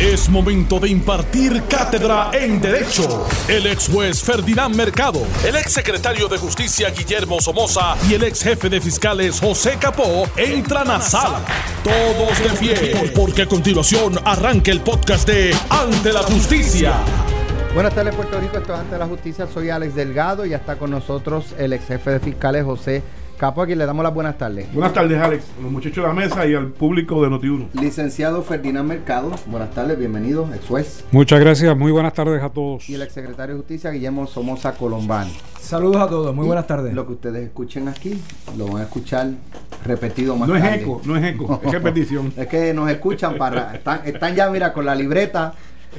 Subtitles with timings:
[0.00, 3.26] Es momento de impartir cátedra en Derecho.
[3.48, 8.42] El ex juez Ferdinand Mercado, el ex secretario de Justicia Guillermo Somoza y el ex
[8.42, 11.40] jefe de fiscales José Capó entran a sala.
[11.82, 16.96] Todos de pie, porque a continuación arranca el podcast de Ante la Justicia.
[17.72, 18.58] Buenas tardes, Puerto Rico.
[18.58, 19.46] Esto es Ante la Justicia.
[19.46, 23.02] Soy Alex Delgado y ya está con nosotros el ex jefe de fiscales José
[23.38, 24.72] Capo, a quien le damos las buenas tardes.
[24.72, 27.66] Buenas tardes, Alex, a los muchachos de la mesa y al público de Noti1.
[27.74, 31.04] Licenciado Ferdinand Mercado, buenas tardes, bienvenido, ex juez.
[31.12, 32.88] Muchas gracias, muy buenas tardes a todos.
[32.88, 35.36] Y el ex secretario de Justicia, Guillermo Somoza Colombani.
[35.60, 36.94] Saludos a todos, muy buenas tardes.
[36.94, 38.18] Lo que ustedes escuchen aquí,
[38.56, 39.28] lo van a escuchar
[39.84, 40.76] repetido más No tarde.
[40.76, 42.32] es eco, no es eco, es repetición.
[42.38, 43.74] Es que nos escuchan para.
[43.74, 45.52] Están, están ya, mira, con la libreta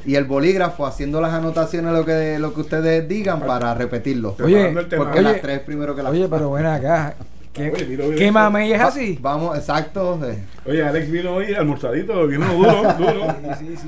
[0.06, 4.36] y el bolígrafo haciendo las anotaciones lo que, lo que ustedes digan para repetirlo.
[4.44, 4.74] Oye.
[4.96, 7.16] Porque oye, las tres primero que las Oye, pero ven acá.
[7.54, 9.18] ¿Qué, Oye, ¿qué mamey es así?
[9.20, 10.20] Vamos, exacto.
[10.24, 10.38] eh.
[10.68, 13.36] Oye, Alex vino hoy almorzadito, vino duro, duro.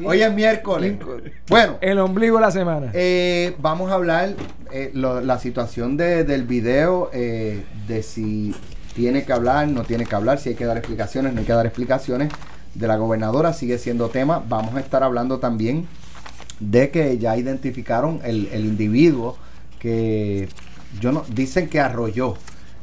[0.05, 0.95] Hoy es miércoles.
[1.47, 2.89] Bueno, El ombligo de la semana.
[2.93, 4.29] eh, vamos a hablar
[4.71, 8.55] eh, lo- la situación de- del video, eh, de si
[8.95, 11.53] tiene que hablar, no tiene que hablar, si hay que dar explicaciones, no hay que
[11.53, 12.29] dar explicaciones.
[12.73, 14.43] De la gobernadora sigue siendo tema.
[14.47, 15.87] Vamos a estar hablando también
[16.59, 19.37] de que ya identificaron el, el individuo
[19.79, 20.49] que
[20.99, 22.35] yo no dicen que arrolló,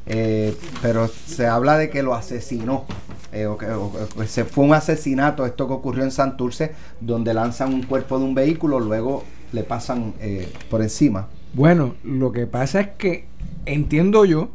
[0.06, 2.84] eh, pero se habla de que lo asesinó.
[3.32, 7.34] eh, o que- o- o- se fue un asesinato, esto que ocurrió en Santurce, donde
[7.34, 11.26] lanzan un cuerpo de un vehículo, luego le pasan eh, por encima.
[11.52, 13.26] Bueno, lo que pasa es que
[13.66, 14.50] entiendo yo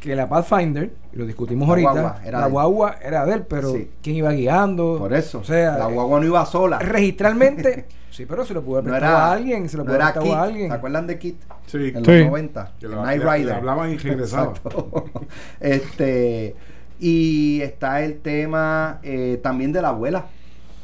[0.00, 2.52] que la Pathfinder, lo discutimos La ahorita, guagua era la de él.
[2.52, 3.90] guagua era de él, pero Sí.
[4.02, 4.96] ¿quién iba guiando?
[4.98, 6.78] Por eso, O sea, la guagua no iba sola.
[6.78, 9.98] registralmente, sí, pero se lo pudo haber No era, a alguien, se lo no pudo
[9.98, 10.68] prestado a alguien.
[10.68, 11.36] ¿Se acuerdan de Kit?
[11.66, 12.24] Sí, En los Sí.
[12.24, 12.72] 90.
[12.78, 13.46] Que el lo- Knight le- Rider.
[13.46, 14.54] le hablaban y regresaban.
[15.60, 16.54] Este,
[16.98, 20.26] y está el tema eh, también de la abuela.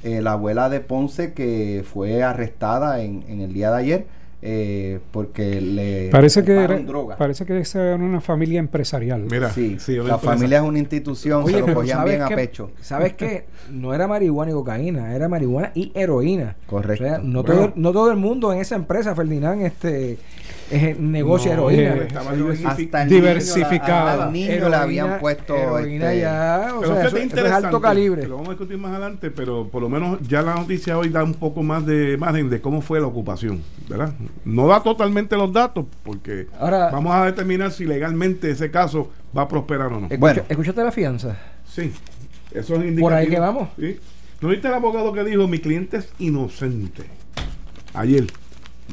[0.03, 4.07] Eh, la abuela de Ponce que fue arrestada en, en el día de ayer
[4.43, 7.17] eh, porque le Parece que, culparon era, droga.
[7.17, 9.23] parece que esa era una familia empresarial.
[9.31, 10.35] Mira, Sí, sí, una la empresa.
[10.35, 12.71] familia es una institución, se lo cogían ¿sabes bien a pecho.
[12.81, 13.47] ¿Sabes qué?
[13.71, 16.57] No era marihuana y cocaína, era marihuana y heroína.
[16.67, 17.05] Correcto.
[17.05, 17.61] O sea, no, Bueno.
[17.61, 20.19] todo, no todo el mundo en esa empresa, Ferdinand, este
[20.99, 21.95] negocia No, heroína.
[21.97, 23.03] eh, Hasta diversificado.
[23.05, 24.13] el niño, Diversificada.
[24.13, 27.07] hasta el niño le Heroína- habían puesto heroína este, ya, o Pero sea, fíjate eso,
[27.09, 28.27] eso es interesante, alto calibre.
[28.27, 31.23] Lo vamos a discutir más adelante, pero por lo menos ya la noticia hoy da
[31.23, 34.13] un poco más de margen de cómo fue la ocupación, ¿verdad?
[34.45, 39.43] No da totalmente los datos, porque Ahora- vamos a determinar si legalmente ese caso va
[39.43, 40.07] a prosperar o no.
[40.07, 40.43] Escucha- Bueno.
[40.49, 41.37] ¿Escuchaste la fianza?
[41.69, 41.93] Sí,
[42.53, 43.07] eso es indicativo.
[43.07, 43.69] Por ahí que vamos.
[43.79, 43.99] Sí.
[44.41, 47.05] ¿No viste el abogado que dijo, mi cliente es inocente?
[47.95, 48.27] Ayer.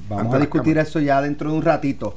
[0.10, 2.16] Vamos Ante a discutir eso ya dentro de un ratito.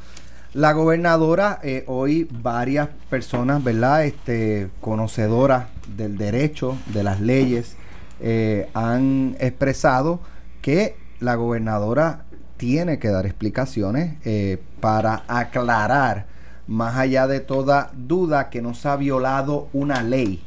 [0.57, 4.07] La gobernadora, eh, hoy varias personas, ¿verdad?
[4.07, 5.67] Este, conocedoras
[5.97, 7.77] del derecho, de las leyes,
[8.21, 10.21] eh, han expresado
[10.63, 12.25] que la gobernadora
[12.57, 16.25] tiene que dar explicaciones eh, para aclarar,
[16.67, 20.43] más allá de toda duda, que no se ha violado una ley,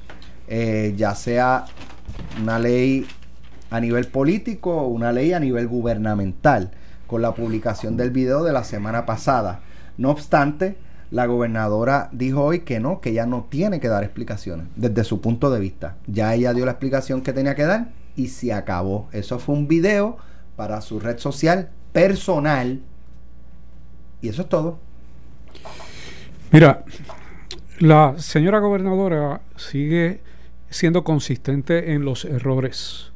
[0.98, 1.66] ya sea
[2.42, 3.06] una ley
[3.70, 6.72] a nivel político o una ley a nivel gubernamental,
[7.10, 9.62] con la publicación del video de la semana pasada.
[9.98, 10.78] No obstante,
[11.12, 15.20] la gobernadora dijo hoy que no, que ella no tiene que dar explicaciones desde su
[15.20, 15.98] punto de vista.
[16.06, 19.10] Ya ella dio la explicación que tenía que dar y se acabó.
[19.12, 20.18] Eso fue un video
[20.56, 22.82] para su red social personal
[24.22, 24.78] y eso es todo.
[26.52, 26.84] Mira,
[27.80, 30.22] la señora gobernadora sigue
[30.70, 33.12] siendo consistente en los errores.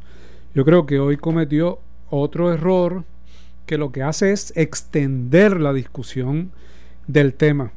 [0.56, 3.06] Yo creo que hoy cometió otro error
[3.66, 6.52] que lo que hace es extender la discusión
[7.08, 7.72] del tema.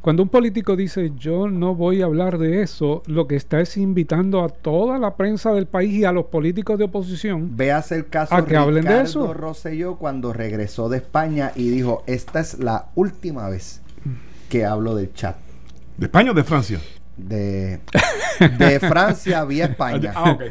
[0.00, 3.76] Cuando un político dice yo no voy a hablar de eso, lo que está es
[3.76, 8.08] invitando a toda la prensa del país y a los políticos de oposición Veas el
[8.08, 9.34] caso ¿A que hablen de Ricardo eso?
[9.34, 13.82] Rosselló cuando regresó de España y dijo, esta es la última vez
[14.48, 15.36] que hablo del chat.
[15.98, 16.80] ¿De España o de Francia?
[17.28, 17.80] De,
[18.58, 20.12] de Francia vía España.
[20.14, 20.42] Ah, ok.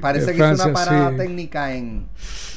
[0.00, 1.16] Parece De que hizo Francia, una parada sí.
[1.16, 2.06] técnica en...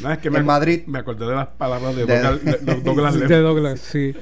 [0.02, 0.84] No, es que En me, Madrid.
[0.88, 3.30] Me acordé de las palabras de, De- Douglas, de- de Douglas Leff.
[3.30, 4.14] de Douglas, sí.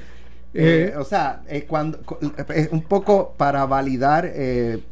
[0.54, 1.98] eh, Eh, o sea, eh, cuando,
[2.50, 4.82] eh, un poco para validar eh,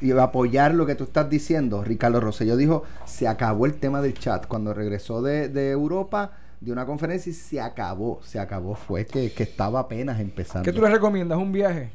[0.00, 4.14] y apoyar lo que tú estás diciendo, Ricardo Rosselló dijo, se acabó el tema del
[4.14, 4.46] chat.
[4.46, 8.74] Cuando regresó de, de Europa, de una conferencia y se acabó, se acabó.
[8.76, 10.64] Fue que, que estaba apenas empezando.
[10.64, 11.38] ¿Qué tú le recomiendas?
[11.38, 11.90] ¿Un viaje?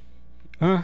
[0.60, 0.84] Ah,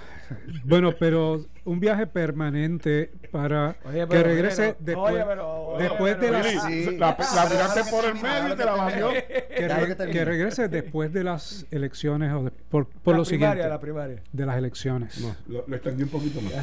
[0.65, 6.31] bueno, pero un viaje permanente para Oye, que regrese oye, después, oye, pero, después de
[6.31, 6.97] las Sí.
[6.97, 9.09] La, la tiraste por el medio y te la bajó.
[9.09, 13.51] que, re- que regrese después de las elecciones o de- por, por la lo primaria,
[13.53, 14.23] siguiente la primaria.
[14.31, 15.19] de las elecciones.
[15.21, 16.53] No, lo, lo extendí un poquito más.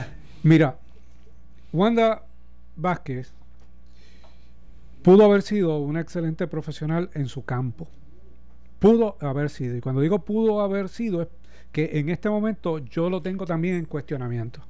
[0.44, 0.76] Mira,
[1.72, 2.22] Wanda
[2.76, 3.32] Vázquez
[5.02, 7.88] pudo haber sido un excelente profesional en su campo.
[8.78, 9.76] Pudo haber sido.
[9.76, 11.28] Y cuando digo pudo haber sido, es
[11.72, 14.60] que en este momento yo lo tengo también en cuestionamiento.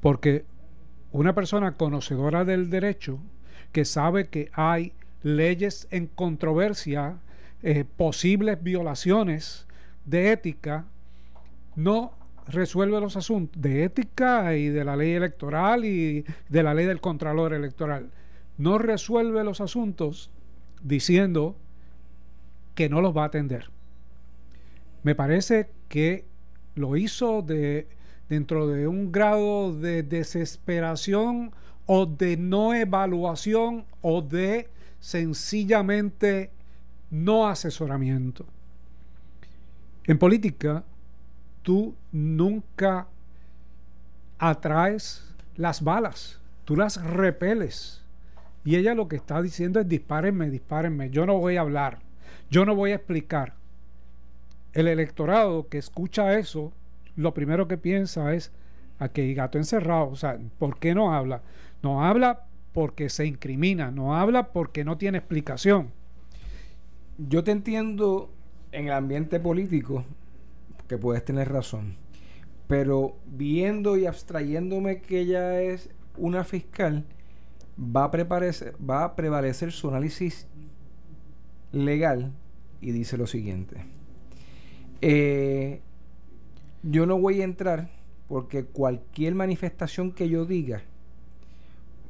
[0.00, 0.44] Porque
[1.12, 3.18] una persona conocedora del derecho,
[3.72, 4.92] que sabe que hay
[5.22, 7.18] leyes en controversia,
[7.62, 9.66] eh, posibles violaciones
[10.04, 10.86] de ética,
[11.76, 12.12] no
[12.48, 17.00] resuelve los asuntos de ética y de la ley electoral y de la ley del
[17.00, 18.10] contralor electoral.
[18.58, 20.30] No resuelve los asuntos
[20.82, 21.56] diciendo
[22.74, 23.70] que no los va a atender.
[25.02, 26.24] Me parece que
[26.74, 27.86] lo hizo de
[28.30, 31.52] dentro de un grado de desesperación
[31.84, 36.50] o de no evaluación o de sencillamente
[37.10, 38.46] no asesoramiento.
[40.04, 40.82] En política,
[41.60, 43.06] tú nunca
[44.38, 48.02] atraes las balas, tú las repeles.
[48.64, 51.98] Y ella lo que está diciendo es dispárenme, dispárenme, yo no voy a hablar,
[52.50, 53.60] yo no voy a explicar.
[54.72, 56.72] El electorado que escucha eso,
[57.16, 58.52] lo primero que piensa es,
[58.98, 61.42] aquí hay gato encerrado, o sea, ¿por qué no habla?
[61.82, 65.90] No habla porque se incrimina, no habla porque no tiene explicación.
[67.18, 68.30] Yo te entiendo
[68.72, 70.04] en el ambiente político
[70.88, 71.96] que puedes tener razón,
[72.66, 77.04] pero viendo y abstrayéndome que ella es una fiscal,
[77.78, 80.46] va a, va a prevalecer su análisis
[81.72, 82.32] legal
[82.80, 83.84] y dice lo siguiente.
[85.02, 85.80] Eh,
[86.82, 87.90] yo no voy a entrar
[88.28, 90.82] porque cualquier manifestación que yo diga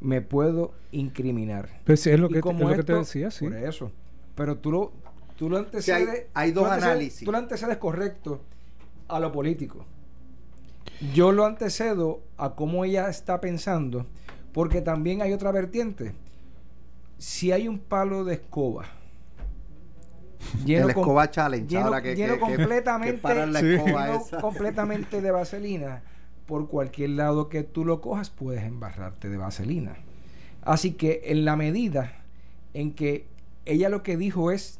[0.00, 1.80] me puedo incriminar.
[1.84, 3.46] Pues es lo, que, es lo que te decía, sí.
[3.46, 3.92] Por eso.
[4.34, 4.92] Pero tú lo,
[5.36, 6.08] tú lo antecedes.
[6.08, 7.24] hay, hay, dos tú antecedes, análisis.
[7.24, 8.40] Tú lo antecedes correcto
[9.08, 9.84] a lo político.
[11.14, 14.06] Yo lo antecedo a cómo ella está pensando,
[14.52, 16.12] porque también hay otra vertiente.
[17.18, 18.86] Si hay un palo de escoba.
[20.64, 24.40] Lleno el escoba challenge lleno, ahora que, lleno que, completamente, que la escoba lleno esa.
[24.40, 26.02] completamente de vaselina
[26.46, 29.96] por cualquier lado que tú lo cojas puedes embarrarte de vaselina.
[30.62, 32.12] Así que en la medida
[32.74, 33.26] en que
[33.64, 34.78] ella lo que dijo es,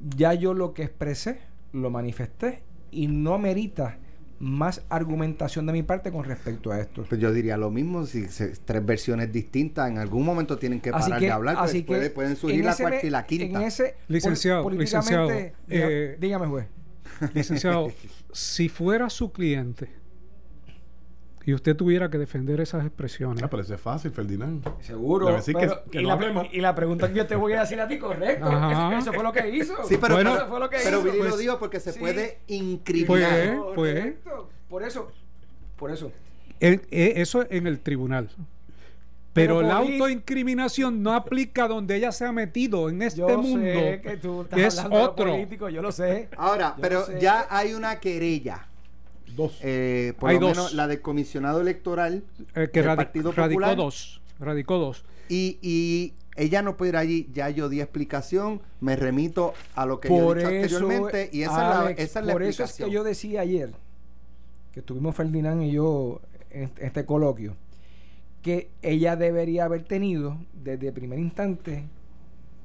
[0.00, 1.40] ya yo lo que expresé,
[1.72, 3.98] lo manifesté y no amerita
[4.40, 7.04] más argumentación de mi parte con respecto a esto.
[7.08, 10.90] Pues yo diría lo mismo, si se, tres versiones distintas, en algún momento tienen que
[10.90, 13.26] parar así que, de hablar, así pues que puede, pueden surgir la cuarta y la
[13.26, 13.60] quinta.
[13.60, 16.66] En ese, licenciado, pol licenciado, diga, eh, dígame juez.
[17.34, 17.92] Licenciado,
[18.32, 19.99] si fuera su cliente
[21.46, 23.42] y usted tuviera que defender esas expresiones.
[23.42, 24.62] Ah, pero eso es fácil, Ferdinand.
[24.82, 25.26] Seguro.
[25.26, 27.54] Debe decir pero- que, que y, no la, y la pregunta que yo te voy
[27.54, 28.46] a decir a ti, correcto.
[28.46, 28.90] Ajá.
[28.98, 29.74] Eso, eso fue lo que hizo.
[29.84, 31.04] Sí, pero, Bueno, eso fue lo que pero hizo.
[31.06, 31.98] Billy lo Pues- dijo porque se sí.
[32.00, 33.56] puede incriminar.
[33.58, 33.94] Pues- pues.
[33.94, 34.50] Correcto.
[34.68, 35.10] Por eso,
[35.76, 36.12] por eso.
[36.60, 38.28] Eh, eh, eso en el tribunal.
[39.32, 43.64] Pero, Pero la autoincriminación no aplica donde ella se ha metido en este yo mundo.
[43.64, 45.30] sé que tú estás es hablando de lo otro.
[45.30, 46.28] político, yo lo sé.
[46.36, 47.20] Ahora, Yo pero lo sé.
[47.20, 48.66] ya hay una querella.
[49.36, 49.58] Dos.
[49.62, 50.56] eh, por Hay lo dos.
[50.56, 52.24] menos la del comisionado electoral
[52.54, 53.76] Eh, que del Partido radicó Popular.
[53.76, 54.20] dos.
[54.38, 55.04] Radicó dos.
[55.28, 60.00] Y, y ella no puede ir allí, ya yo di explicación, me remito a lo
[60.00, 62.32] que por yo he dicho eso, anteriormente y esa Alex, es la, esa es la
[62.32, 62.90] por eso es que explicación.
[62.90, 63.72] yo decía ayer
[64.72, 67.56] que estuvimos Ferdinand y yo en este coloquio
[68.42, 71.84] que ella debería haber tenido desde el primer instante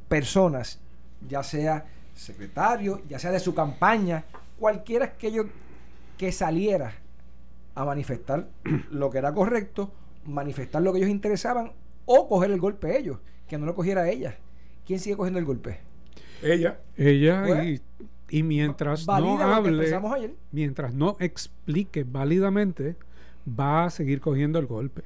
[0.08, 0.80] personas,
[1.28, 1.86] ya sea
[2.16, 4.24] secretario, ya sea de su campaña,
[4.60, 5.46] cualquiera que yo
[6.18, 6.94] que saliera
[7.76, 8.48] a manifestar
[8.92, 9.92] lo que era correcto,
[10.26, 11.72] manifestar lo que ellos interesaban
[12.06, 14.38] o coger el golpe ellos, que no lo cogiera ella.
[14.86, 15.80] ¿Quién sigue cogiendo el golpe?
[16.44, 16.80] Ella.
[16.96, 17.82] Ella Pues, y,
[18.40, 20.34] y mientras no hable, empezamos ayer.
[20.52, 22.96] mientras no explique válidamente,
[23.48, 25.02] va a seguir cogiendo el golpe.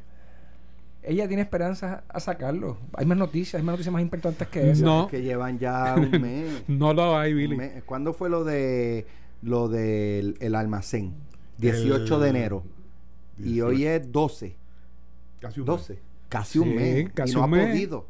[1.02, 2.78] Ella tiene esperanza a sacarlo.
[2.94, 4.84] Hay más noticias, hay más noticias más importantes que esa.
[4.84, 5.08] No.
[5.08, 6.64] que llevan ya un mes.
[6.68, 7.56] No lo hay, Billy.
[7.56, 7.84] mes.
[7.86, 9.06] ¿Cuándo fue lo de
[9.42, 11.14] lo del el almacén?
[11.58, 12.64] 18 El de enero.
[13.38, 14.56] Y hoy es 12.
[15.40, 16.00] Casi un 12.
[16.28, 17.10] Casi un Sí, mes.
[17.14, 17.68] casi y no un ha mes.
[17.70, 18.06] podido.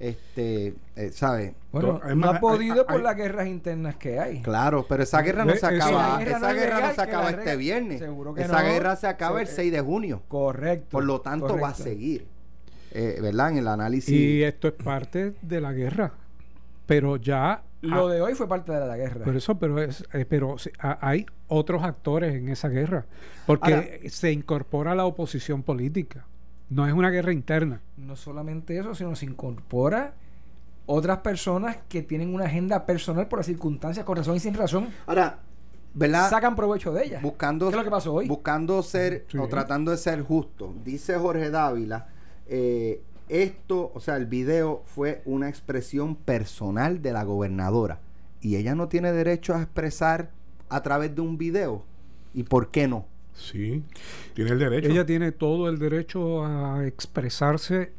[0.00, 1.54] Este, eh, ¿sabe?
[1.70, 4.42] Bueno, no ha podido hay- por hay- las guerras internas que hay.
[4.42, 6.18] Claro, pero esa guerra no se acaba.
[6.18, 7.98] Guerra esa no guerra no se acaba este regla- viernes.
[8.00, 8.68] Seguro que esa no.
[8.68, 10.22] guerra se acaba el Se- 6 de junio.
[10.28, 10.88] Correcto.
[10.90, 12.26] Por lo tanto, va a seguir.
[12.96, 13.50] eh, ¿Verdad?
[13.50, 14.08] En el análisis.
[14.14, 16.12] Y esto es parte de la guerra.
[16.86, 17.62] Pero ya.
[17.84, 19.24] Lo ah, de hoy fue parte de la guerra.
[19.24, 20.56] Por eso, pero es, eh, pero
[21.00, 23.06] hay otros actores en esa guerra,
[23.46, 26.24] porque Ahora- se incorpora la oposición política.
[26.70, 27.80] No es una guerra interna.
[27.96, 30.14] No solamente eso, sino se incorpora
[30.86, 34.88] otras personas que tienen una agenda personal por las circunstancias, con razón y sin razón,
[35.06, 35.38] Ahora,
[35.94, 36.28] ¿verdad?
[36.30, 37.20] sacan provecho de ella.
[37.22, 38.26] buscando, ¿Qué es lo que pasó hoy?
[38.28, 39.38] Buscando ser Sí.
[39.38, 40.74] o tratando de ser justo.
[40.84, 42.08] Dice Jorge Dávila,
[42.46, 48.00] eh, Esto, o sea, el video fue una expresión personal de la gobernadora
[48.40, 50.30] y ella no tiene derecho a expresar
[50.68, 51.84] a través de un video.
[52.34, 53.06] ¿Y por qué no?
[53.34, 53.82] Sí,
[54.34, 54.88] tiene el derecho.
[54.90, 57.92] Ella tiene todo el derecho a expresarse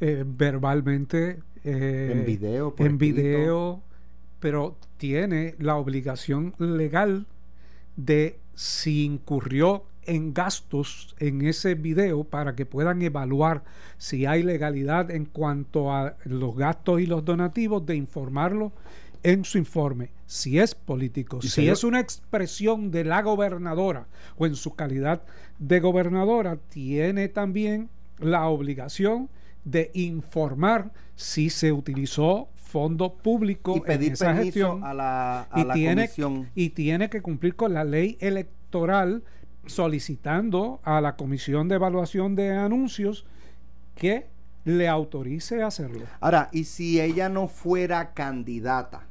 [0.00, 1.40] eh, verbalmente.
[1.64, 3.16] eh, En video, por En escrito.
[3.16, 3.82] video,
[4.40, 7.26] pero tiene la obligación legal
[7.96, 13.64] de si incurrió en gastos en ese video para que puedan evaluar
[13.98, 18.72] si hay legalidad en cuanto a los gastos y los donativos, de informarlo
[19.22, 20.10] en su informe.
[20.26, 24.06] Si es político, si señor- es una expresión de la gobernadora
[24.36, 25.22] o en su calidad
[25.58, 29.28] de gobernadora, tiene también la obligación
[29.64, 35.40] de informar si se utilizó fondo público Y en pedir esa permiso gestión a la,
[35.50, 36.48] a y la tiene, comisión.
[36.54, 39.22] y tiene que cumplir con la ley electoral
[39.66, 43.26] solicitando a la Comisión de Evaluación de Anuncios
[43.94, 44.26] que
[44.64, 46.02] le autorice a hacerlo.
[46.20, 49.02] Ahora, y si ella no fuera candidata,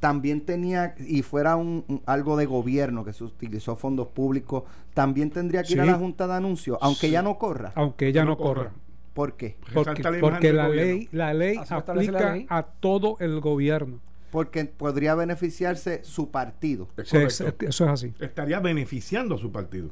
[0.00, 5.30] también tenía, y fuera un, un- algo de gobierno que se utilizó fondos públicos, también
[5.30, 7.06] tendría que ir a la Junta de Anuncios, aunque Sí.
[7.06, 7.72] ella no corra.
[7.74, 8.54] Aunque ella No no corra.
[8.64, 8.72] corra.
[9.14, 9.56] ¿Por qué?
[9.72, 12.46] Porque, la porque ley, la ley Así establece la aplica ley.
[12.50, 14.00] a todo el gobierno.
[14.34, 16.88] Porque podría beneficiarse su partido.
[17.04, 18.12] Sí, eso es así.
[18.18, 19.90] Estaría beneficiando a su partido.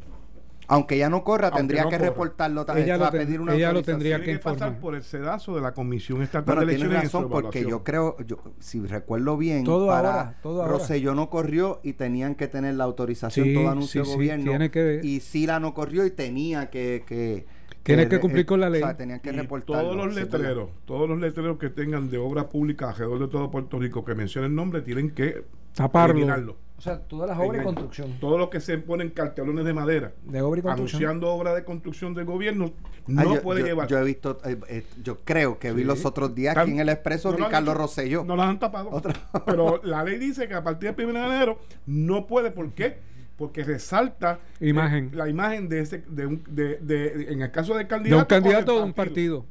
[0.66, 2.08] Aunque ella no corra, Aunque tendría no que corra.
[2.08, 2.88] reportarlo también.
[2.88, 5.60] Ella sea, lo pedir una ella lo tendría Tiene que pasar por el sedazo de
[5.60, 7.04] la Comisión Estatal Bueno, de Elecciones.
[7.04, 11.14] razón, porque yo creo, yo, si recuerdo bien, Todo para ahora, todo ahora.
[11.14, 14.50] No corrió y tenían que tener la autorización Sí, todo anuncio sí, de sí, gobierno.
[14.50, 17.04] tiene que- y Sila no corrió y tenía que...
[17.06, 18.82] que Tiene que cumplir con la ley.
[18.82, 19.82] O sea, tenían que Y reportarlo.
[19.82, 23.78] todos los letreros, todos los letreros que tengan de obra pública alrededor de todo Puerto
[23.78, 26.12] Rico que mencionen nombre tienen que Taparlo.
[26.14, 26.56] eliminarlo.
[26.78, 27.74] O sea, todas las obras de Eliminarlo.
[27.88, 28.18] construcción.
[28.20, 31.02] Todos los que se ponen cartelones de madera De obra y construcción.
[31.02, 32.72] anunciando obra de construcción del gobierno
[33.16, 33.86] Ah, no yo, puede yo- llevar.
[33.88, 36.80] Yo he visto, eh, eh, yo creo que vi los otros días Tan- aquí en
[36.80, 37.74] el Expreso no lo Ricardo.
[37.74, 38.24] Rosselló.
[38.24, 38.90] No las han tapado.
[38.90, 39.14] Otra-
[39.46, 42.50] Pero la ley dice que a partir del 1 de enero no puede.
[42.50, 42.98] ¿Por qué?
[43.42, 45.10] Porque resalta eh, Imagen.
[45.14, 48.20] la imagen de ese, de un, de, de- en el caso del De candidato.
[48.22, 49.44] un candidato o de un partido.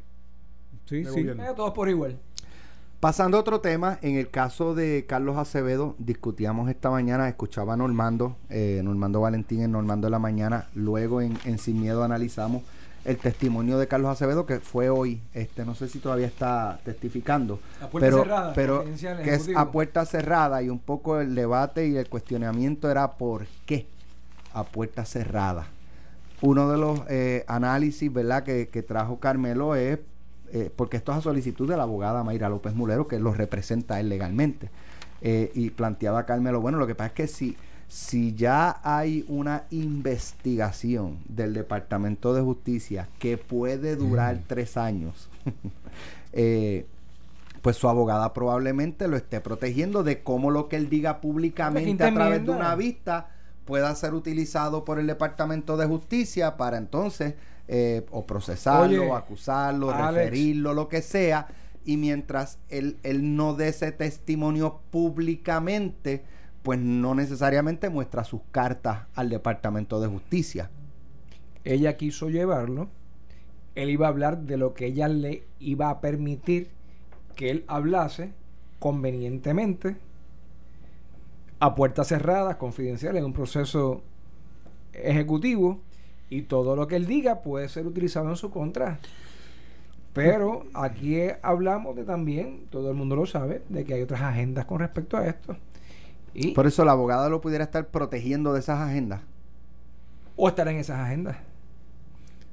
[0.86, 1.20] Sí, De sí.
[1.28, 2.18] Eh, todos por igual.
[3.02, 7.76] Pasando a otro tema, en el caso de Carlos Acevedo, discutíamos esta mañana, escuchaba a
[7.78, 12.64] Normando, eh, Normando Valentín en Normando de la Mañana, luego en, en Sin Miedo analizamos
[13.04, 17.60] el testimonio de Carlos Acevedo, que fue hoy, este no sé si todavía está testificando,
[17.82, 19.60] A puerta pero, cerrada, pero que es ejecutivo.
[19.60, 23.88] a puerta cerrada y un poco el debate y el cuestionamiento era por qué
[24.54, 25.68] a puerta cerrada.
[26.42, 28.44] Uno de los eh, análisis ¿verdad?
[28.44, 30.00] Que, que trajo Carmelo es,
[30.52, 34.00] eh, porque esto es a solicitud de la abogada Mayra López Mulero, que lo representa
[34.00, 34.70] él legalmente.
[35.22, 37.56] Eh, y planteaba Carmelo, bueno, lo que pasa es que si,
[37.92, 45.28] si ya hay una investigación del Departamento de Justicia que puede durar tres años,
[46.32, 46.86] eh,
[47.62, 52.14] pues su abogada probablemente lo esté protegiendo de cómo lo que él diga públicamente a
[52.14, 53.28] través de una vista
[53.66, 57.34] pueda ser utilizado por el Departamento de Justicia para entonces
[57.68, 60.16] eh, o procesarlo, Oye, acusarlo, Alex.
[60.16, 61.50] referirlo, lo que sea.
[61.84, 66.24] Y mientras él, él no dé ese testimonio públicamente,
[66.64, 70.70] pues no necesariamente muestra sus cartas al Departamento de Justicia.
[71.64, 72.90] Ella quiso llevarlo.
[73.76, 76.70] Él iba a hablar de lo que ella le iba a permitir
[77.36, 78.34] que él hablase
[78.80, 79.96] convenientemente
[81.60, 84.02] a puertas cerradas, confidenciales, en un proceso
[84.94, 85.80] ejecutivo
[86.30, 89.00] y todo lo que él diga puede ser utilizado en su contra.
[90.14, 94.66] Pero aquí hablamos de también, todo el mundo lo sabe, de que hay otras agendas
[94.66, 95.56] con respecto a esto.
[96.34, 99.22] Y, Por eso la abogada lo pudiera estar protegiendo de esas agendas.
[100.38, 101.38] o estar en esas agendas.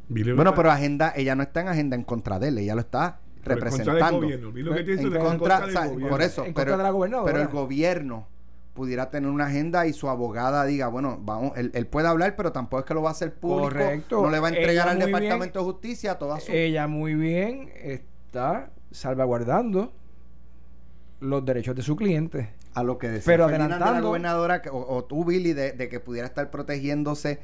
[0.09, 2.75] Billy Bueno, está- pero agenda, ella no está en agenda en contra de él, ella
[2.75, 4.29] lo está pero en contra del representando.
[4.29, 7.33] En contra, por eso, En pero, contra de la gobernadora.
[7.33, 8.27] pero el gobierno
[8.75, 12.53] pudiera tener una agenda y su abogada diga, bueno, vamos, él, él puede hablar, pero
[12.53, 14.23] tampoco es que lo va a hacer público, Correcto.
[14.23, 16.53] no le va a entregar Ella al bien- Departamento de Justicia toda su...
[16.53, 19.93] Ella muy bien está salvaguardando
[21.21, 22.51] los derechos de su cliente.
[22.79, 25.89] A lo que decía Pero de la adelantando- gobernadora o, o tú Billy de, de
[25.89, 27.41] que pudiera estar protegiéndose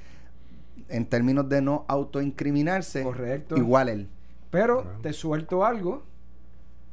[0.88, 3.56] en términos de no autoincriminarse Correcto.
[3.56, 4.08] igual él
[4.50, 6.04] Pero te suelto algo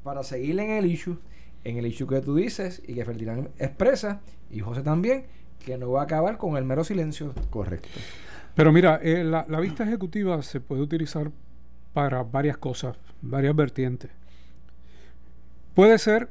[0.03, 1.17] para seguir en el issue,
[1.63, 4.19] en el issue que tú dices y que Ferdinand expresa,
[4.49, 5.25] y José también,
[5.63, 7.33] que no va a acabar con el mero silencio.
[7.51, 7.87] correcto
[8.55, 11.29] Pero mira, eh, la, la vista ejecutiva se puede utilizar
[11.93, 14.09] para varias cosas, varias vertientes.
[15.75, 16.29] Puede ser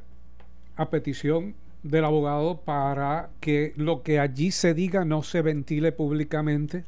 [0.75, 6.85] a petición del abogado para que lo que allí se diga no se ventile públicamente,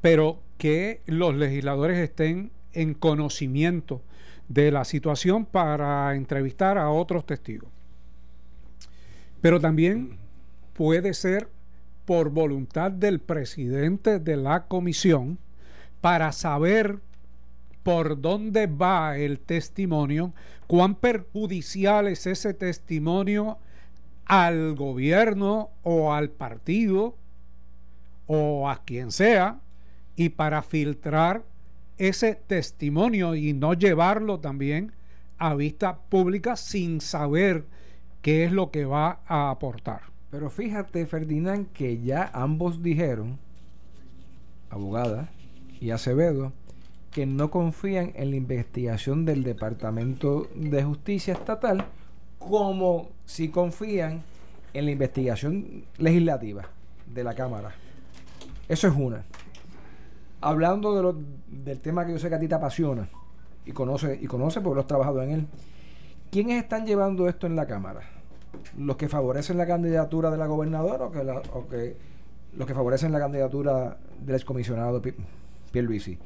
[0.00, 4.02] pero que los legisladores estén en conocimiento
[4.48, 7.70] de la situación para entrevistar a otros testigos.
[9.40, 10.18] Pero también
[10.72, 11.48] puede ser
[12.04, 15.38] por voluntad del presidente de la comisión
[16.00, 17.00] para saber
[17.82, 20.32] por dónde va el testimonio,
[20.66, 23.58] cuán perjudicial es ese testimonio
[24.28, 27.16] al gobierno o al partido
[28.26, 29.60] o a quien sea,
[30.14, 31.44] y para filtrar
[31.96, 34.92] ese testimonio y no llevarlo también
[35.38, 37.64] a vista pública sin saber
[38.20, 40.02] qué es lo que va a aportar.
[40.30, 43.38] Pero fíjate, Ferdinand, que ya ambos dijeron,
[44.68, 45.30] abogada
[45.80, 46.52] y Acevedo,
[47.10, 51.86] que no confían en la investigación del Departamento de Justicia Estatal
[52.38, 54.22] como si confían
[54.72, 56.62] en la investigación legislativa
[57.06, 57.72] de la Cámara.
[58.66, 59.22] Eso es una.
[60.40, 61.16] Hablando de lo,
[61.46, 63.06] del tema que yo sé que a ti te apasiona
[63.66, 65.46] y conoce, y conoce porque lo has trabajado en él,
[66.30, 68.00] ¿quiénes están llevando esto en la Cámara?
[68.78, 71.18] ¿Los que favorecen la candidatura de la gobernadora o que,
[71.52, 71.96] o que
[72.56, 75.02] los que favorecen la candidatura del excomisionado
[75.70, 76.18] Pierluisi?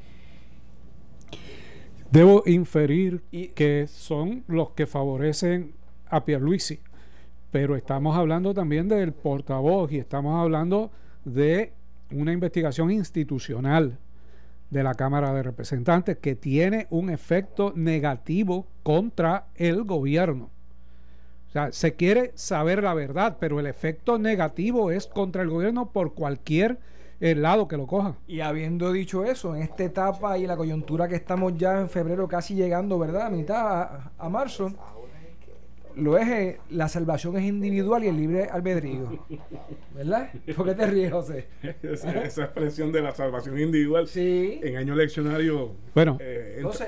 [2.09, 3.23] Debo inferir
[3.55, 5.73] que son los que favorecen
[6.07, 6.79] a Pierluisi,
[7.53, 10.89] pero estamos hablando también del portavoz y estamos hablando
[11.23, 11.71] de
[12.11, 13.99] una investigación institucional
[14.71, 20.49] de la Cámara de Representantes que tiene un efecto negativo contra el gobierno.
[21.47, 25.91] O sea, se quiere saber la verdad, pero el efecto negativo es contra el gobierno
[25.91, 26.79] por cualquier
[27.19, 28.15] el lado que lo coja.
[28.27, 32.27] Y habiendo dicho eso, en esta etapa y la coyuntura que estamos ya en febrero
[32.27, 33.27] casi llegando, ¿verdad?
[33.27, 34.73] A mitad, a, marzo,
[35.95, 39.19] lo es, eh, la salvación es individual y el libre albedrío.
[39.95, 40.31] ¿Verdad?
[40.55, 41.47] ¿Por qué te ríes, José?
[41.81, 44.59] esa, expresión de la salvación individual sí.
[44.63, 46.87] en año eleccionario bueno, eh, entonces,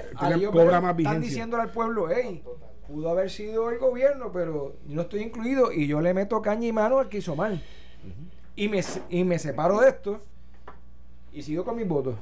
[0.51, 1.17] cobra más vigencia.
[1.17, 2.43] Están diciéndole al pueblo, hey,
[2.87, 6.67] pudo haber sido el gobierno, pero yo no estoy incluido y yo le meto caña
[6.67, 7.61] y mano al que hizo mal
[8.55, 10.19] y me, y me separo de esto
[11.33, 12.15] y sigo con mis votos.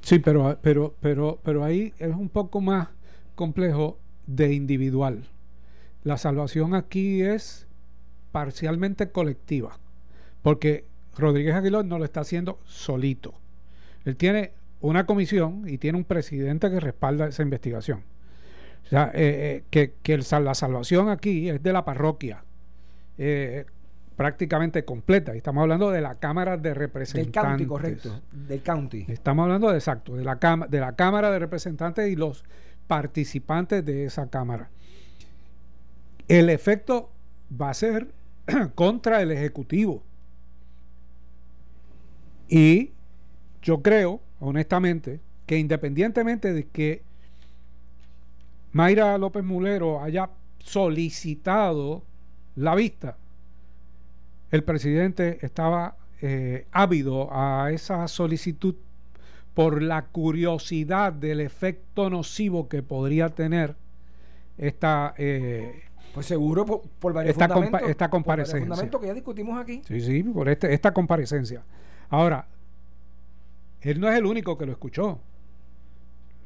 [0.00, 2.88] Sí, pero, pero, pero, pero ahí es un poco más
[3.34, 5.24] complejo de individual.
[6.04, 7.66] La salvación aquí es
[8.30, 9.78] parcialmente colectiva,
[10.42, 10.84] porque
[11.16, 13.34] Rodríguez Aguilar no lo está haciendo solito.
[14.04, 18.02] Él tiene una comisión y tiene un presidente que respalda esa investigación.
[18.84, 22.44] O sea, eh, eh, que, que la salvación aquí es de la parroquia.
[23.16, 23.64] Eh,
[24.16, 25.34] prácticamente completa.
[25.34, 27.32] Estamos hablando de la Cámara de Representantes.
[27.32, 28.20] Del county, correcto.
[28.30, 29.06] Del county.
[29.08, 30.36] Estamos hablando de exacto, de la,
[30.68, 32.44] de la Cámara de Representantes y los
[32.86, 34.70] participantes de esa Cámara.
[36.28, 37.10] El efecto
[37.60, 38.08] va a ser
[38.74, 40.02] contra el Ejecutivo.
[42.48, 42.90] Y
[43.62, 47.02] yo creo, honestamente, que independientemente de que
[48.72, 52.02] Mayra López Mulero haya solicitado
[52.56, 53.16] la vista,
[54.50, 58.74] el presidente estaba eh, ávido a esa solicitud
[59.52, 63.76] por la curiosidad del efecto nocivo que podría tener
[64.58, 65.82] esta eh,
[66.14, 67.46] pues seguro por, varios esta,
[67.86, 71.62] esta comparecencia que ya discutimos aquí sí sí por este, esta comparecencia
[72.08, 72.46] ahora
[73.80, 75.18] él no es el único que lo escuchó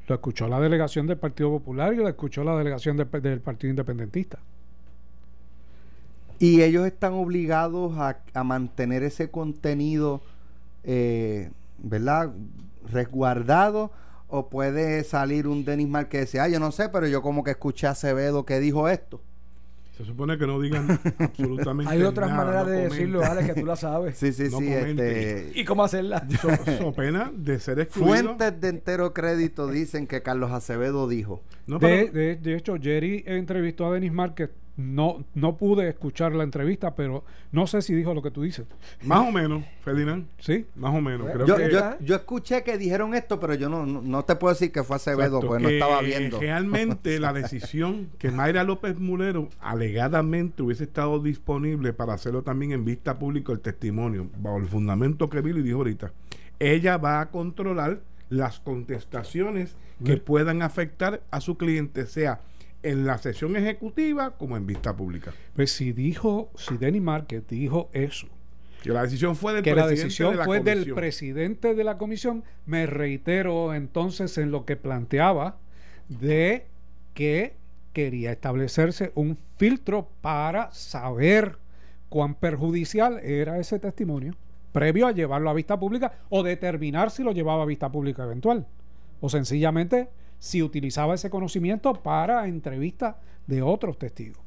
[0.07, 4.39] lo escuchó la delegación del Partido Popular y lo escuchó la delegación del Partido Independentista
[6.39, 10.21] y ellos están obligados a, mantener ese contenido,
[10.85, 12.31] eh, ¿verdad?
[12.89, 13.91] Resguardado.
[14.29, 17.43] O puede salir un Denis Marquez que dice, ah, yo no sé, pero yo como
[17.43, 19.19] que escuché a Acevedo que dijo esto.
[19.99, 20.87] Se supone que no digan
[21.19, 24.17] absolutamente Hay otras maneras de decirlo, Alex, que tú la sabes.
[24.19, 24.67] Sí, sí, sí.
[24.73, 26.25] Este, ¿Y cómo hacerla?
[26.79, 28.13] So, pena de ser excluido.
[28.13, 31.43] Fuentes de entero crédito dicen que Carlos Acevedo dijo.
[31.77, 37.25] De, de, hecho, Jerry entrevistó a Denis Márquez no, no pude escuchar la entrevista, pero
[37.51, 38.65] no sé si dijo lo que tú dices.
[39.03, 40.27] Más o menos, Ferdinand.
[40.39, 40.65] Sí.
[40.75, 41.27] Más o menos.
[41.45, 41.57] yo,
[41.99, 45.41] yo, escuché que dijeron esto, pero yo no, no, te puedo decir que fue Acevedo,
[45.41, 46.39] porque no estaba viendo.
[46.39, 52.85] Realmente la decisión que Mayra López Mulero alegadamente hubiese estado disponible para hacerlo también en
[52.85, 56.13] vista pública el testimonio, bajo el fundamento que Billy dijo ahorita,
[56.59, 62.41] ella va a controlar las contestaciones que puedan afectar a su cliente, sea
[62.83, 65.33] en la sesión ejecutiva como en vista pública.
[65.55, 68.27] Pues si dijo, si Denny Márquez dijo eso,
[68.81, 72.85] que la decisión fue del que la decisión fue del presidente de la comisión, me
[72.85, 75.57] reitero entonces en lo que planteaba
[76.07, 76.67] de
[77.13, 77.55] que
[77.91, 81.57] quería establecerse un filtro para saber
[82.07, 84.35] cuán perjudicial era ese testimonio
[84.71, 88.67] previo a llevarlo a vista pública o determinar si lo llevaba a vista pública eventual
[89.21, 93.15] o sencillamente si utilizaba ese conocimiento para entrevistas
[93.47, 94.41] de otros testigos.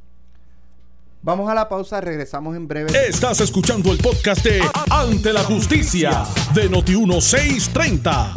[1.25, 2.91] Vamos a la pausa, regresamos en breve.
[3.09, 8.33] Estás escuchando el podcast de Ante la Justicia de Noti1630.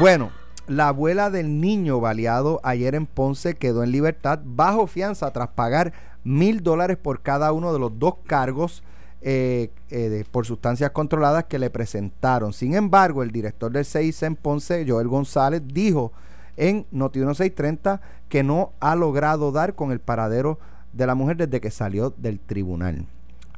[0.00, 0.30] Bueno,
[0.66, 5.92] la abuela del niño baleado ayer en Ponce quedó en libertad bajo fianza tras pagar
[6.24, 8.82] mil dólares por cada uno de los dos cargos
[9.28, 12.52] eh, eh, por sustancias controladas que le presentaron.
[12.52, 16.12] Sin embargo, el director del CIC en Ponce, Joel González, dijo
[16.56, 20.60] en Noti 1630 que no ha logrado dar con el paradero
[20.92, 23.04] de la mujer desde que salió del tribunal.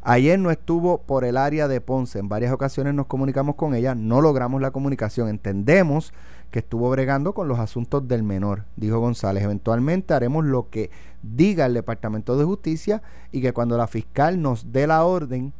[0.00, 3.94] Ayer no estuvo por el área de Ponce, en varias ocasiones nos comunicamos con ella,
[3.94, 6.14] no logramos la comunicación, entendemos
[6.50, 9.44] que estuvo bregando con los asuntos del menor, dijo González.
[9.44, 10.90] Eventualmente haremos lo que
[11.22, 13.02] diga el Departamento de Justicia
[13.32, 15.52] y que cuando la fiscal nos dé la orden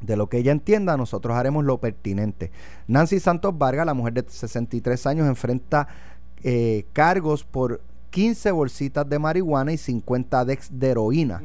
[0.00, 2.50] de lo que ella entienda, nosotros haremos lo pertinente.
[2.86, 5.88] Nancy Santos Vargas, la mujer de 63 años, enfrenta
[6.42, 7.80] eh, cargos por
[8.10, 11.42] 15 bolsitas de marihuana y 50 dex de heroína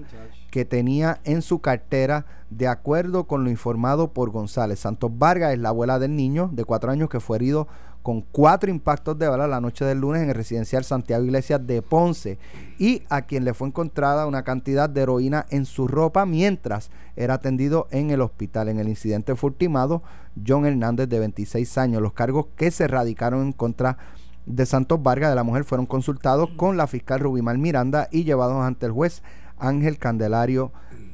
[0.52, 4.80] que tenía en su cartera, de acuerdo con lo informado por González.
[4.80, 7.68] Santos Vargas es la abuela del niño de 4 años que fue herido
[8.04, 11.82] con cuatro impactos de bala la noche del lunes en el residencial Santiago Iglesias de
[11.82, 12.40] Ponce
[12.80, 17.36] y a quien le fue encontrada una cantidad de heroína en su ropa mientras era
[17.36, 18.70] atendido en el hospital.
[18.70, 20.02] En el incidente fue ultimado
[20.46, 22.02] John Hernández de 26 años.
[22.02, 23.98] Los cargos que se radicaron en contra
[24.46, 28.64] de Santos Vargas de la mujer fueron consultados con la fiscal Rubimar Miranda y llevados
[28.64, 29.22] ante el juez
[29.60, 30.72] Ángel Candelario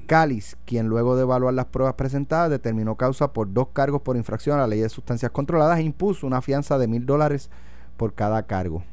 [0.07, 4.57] Cáliz, quien luego de evaluar las pruebas presentadas determinó causa por dos cargos por infracción
[4.57, 7.51] a la ley de sustancias controladas e impuso una fianza de mil dólares
[7.97, 8.83] por cada cargo.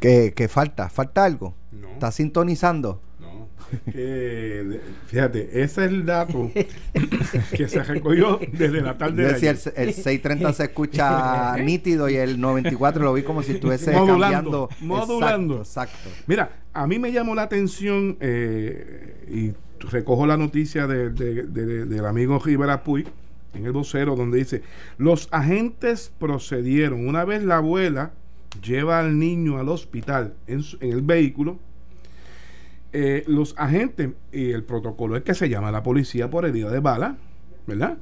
[0.00, 0.88] ¿Qué, falta?
[0.88, 1.54] ¿Falta algo?
[1.94, 3.00] ¿Está sintonizando?
[3.92, 6.50] que, fíjate, ese es el dato
[7.56, 9.58] que se recogió desde la tarde de ayer.
[9.76, 14.68] El, el 630 se escucha nítido y el 94 lo vi como si estuviese modulando,
[14.80, 15.58] Modulando.
[15.58, 19.52] Exacto, Mira, a mí me llamó la atención eh, y
[19.86, 23.06] recojo la noticia de, del amigo Rivera Puy
[23.54, 24.62] en el vocero donde dice,
[24.98, 28.12] los agentes procedieron, una vez la abuela
[28.62, 31.58] lleva al niño al hospital en el vehículo,
[32.92, 36.80] eh, los agentes y el protocolo es que se llama la policía por herida de
[36.80, 37.16] bala,
[37.66, 37.98] ¿verdad?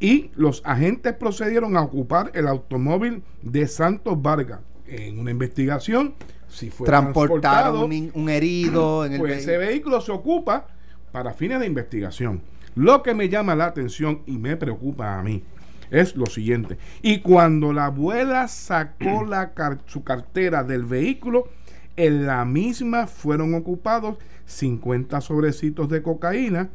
[0.00, 6.14] Y los agentes procedieron a ocupar el automóvil de Santos Vargas en una investigación.
[6.48, 10.66] Si fue transportado un, herido en el pues ese vehículo se ocupa
[11.12, 12.42] para fines de investigación.
[12.74, 15.42] Lo que me llama la atención y me preocupa a mí
[15.90, 16.76] es lo siguiente.
[17.00, 19.52] Y cuando la abuela sacó la
[19.86, 21.48] su cartera del vehículo,
[21.96, 26.68] en la misma fueron ocupados 50 sobrecitos de cocaína,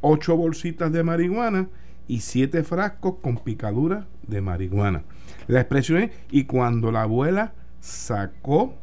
[0.00, 1.68] 8 bolsitas de marihuana
[2.06, 5.02] y 7 frascos con picadura de marihuana.
[5.46, 8.74] La expresión es, y cuando la abuela sacó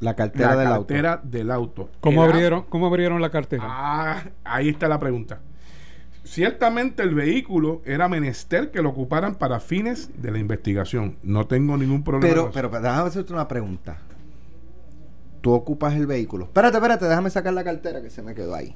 [0.00, 1.28] la cartera, del, cartera auto.
[1.28, 1.90] del auto.
[2.00, 3.64] ¿Cómo, abrieron, ¿Cómo abrieron la cartera?
[3.66, 5.40] Ah, ahí está la pregunta.
[6.22, 11.16] Ciertamente el vehículo era menester que lo ocuparan para fines de la investigación.
[11.22, 12.32] No tengo ningún problema.
[12.32, 13.98] Pero, pero déjame hacerte una pregunta
[15.40, 16.44] tú ocupas el vehículo.
[16.44, 18.74] Espérate, espérate, déjame sacar la cartera que se me quedó ahí.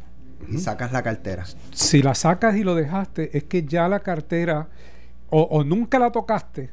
[0.48, 1.44] Y sacas la cartera.
[1.70, 4.68] Si la sacas y lo dejaste, es que ya la cartera
[5.30, 6.70] o, nunca la tocaste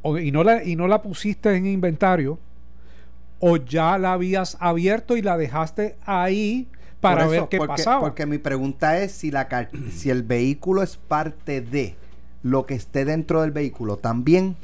[0.00, 2.38] o, y, no la, y no la pusiste en inventario
[3.40, 6.68] o ya la habías abierto y la dejaste ahí
[7.00, 8.00] para ver qué pasaba.
[8.00, 11.96] Porque mi pregunta es si, la, si el vehículo es parte de
[12.42, 14.56] lo que esté dentro del vehículo también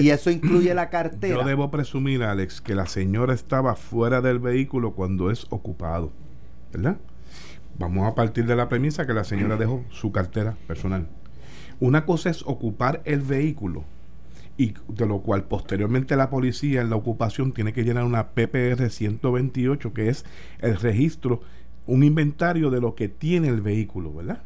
[0.00, 1.36] y eso incluye la cartera.
[1.36, 6.10] Yo debo presumir, Alex, que la señora estaba fuera del vehículo cuando es ocupado.
[6.72, 6.96] ¿Verdad?
[7.78, 11.08] Vamos a partir de la premisa que la señora dejó su cartera personal.
[11.80, 13.84] Una cosa es ocupar el vehículo
[14.56, 18.88] y de lo cual posteriormente la policía en la ocupación tiene que llenar una PPR
[18.88, 20.24] 128 que es
[20.60, 21.40] el registro,
[21.86, 24.42] un inventario de lo que tiene el vehículo, ¿verdad?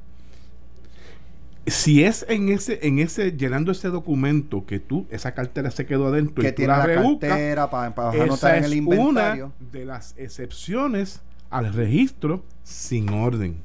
[1.67, 6.09] Si es en ese, en ese, llenando ese documento que tú, esa cartera se quedó
[6.09, 9.53] adentro que y tiene la, cartera para, anotar en el inventario.
[9.61, 13.57] Una de las excepciones al registro sin orden.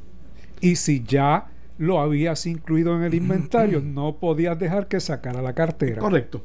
[0.62, 5.54] Y si ya lo habías incluido en el inventario, no podías dejar que sacara la
[5.54, 6.00] cartera.
[6.00, 6.44] Correcto.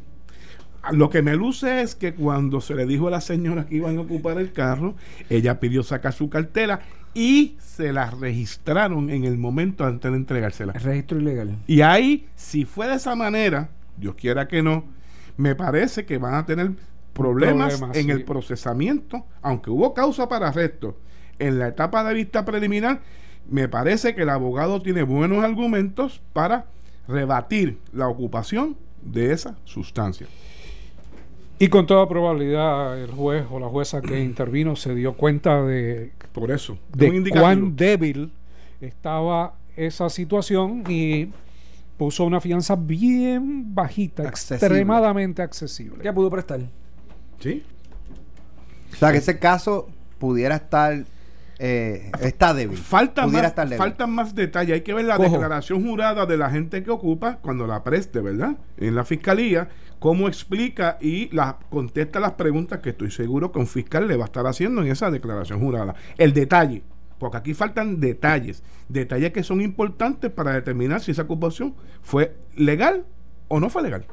[0.92, 3.96] Lo que me luce es que cuando se le dijo a la señora que iban
[3.99, 4.94] a ocupar el carro,
[5.29, 6.81] ella pidió sacar su cartera
[7.14, 10.75] y se la registraron en el momento antes de entregársela.
[10.75, 11.57] registro ilegal.
[11.66, 14.85] Y ahí, si fue de esa manera, Dios quiera que no,
[15.37, 16.72] me parece que van a tener
[17.12, 20.99] problemas en el procesamiento, aunque hubo causa para arresto.
[21.38, 23.01] En la etapa de vista preliminar,
[23.49, 26.66] me parece que el abogado tiene buenos argumentos para
[27.09, 30.27] rebatir la ocupación de esa sustancia.
[31.59, 36.12] Y con toda probabilidad el juez o la jueza que intervino se dio cuenta de,
[36.33, 38.33] Por eso, de cuán débil
[38.81, 41.31] estaba esa situación y
[41.97, 44.66] puso una fianza bien bajita, Accesible.
[44.66, 46.03] extremadamente accesible.
[46.03, 46.61] ¿Qué pudo prestar?
[47.40, 47.62] Sí.
[48.92, 49.88] O sea, que ese caso
[50.19, 51.05] pudiera estar.
[51.59, 52.77] Eh, está débil.
[52.77, 53.79] Falta pudiera más, estar débil.
[53.79, 54.75] faltan más detalles.
[54.75, 58.57] Hay que ver la declaración jurada de la gente que ocupa cuando la preste, ¿verdad?
[58.77, 59.69] En la fiscalía,
[60.07, 61.31] cómo explica y
[61.69, 64.87] contesta las preguntas que estoy seguro que un fiscal le va a estar haciendo en
[64.87, 65.97] esa declaración jurada.
[66.16, 66.85] El detalle,
[67.19, 73.05] porque aquí faltan detalles, detalles que son importantes para determinar si esa ocupación fue legal
[73.49, 74.07] o no fue legal.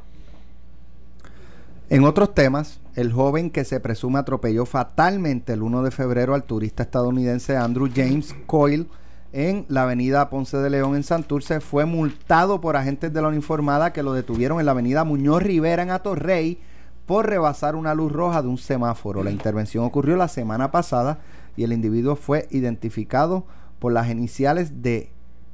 [1.91, 6.45] En otros temas, el joven que se presume atropelló fatalmente el 1 de febrero al
[6.45, 8.87] turista estadounidense Andrew James Coyle
[9.33, 13.91] en la avenida Ponce de León en Santurce fue multado por agentes de la uniformada
[13.91, 16.59] que lo detuvieron en la avenida Muñoz Rivera en Atorrey
[17.07, 19.23] por rebasar una luz roja de un semáforo.
[19.23, 21.19] La intervención ocurrió la semana pasada
[21.57, 23.45] y el individuo fue identificado
[23.79, 25.11] por las iniciales de